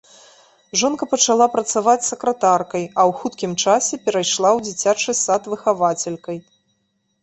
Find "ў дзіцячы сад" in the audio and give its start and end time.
4.57-5.41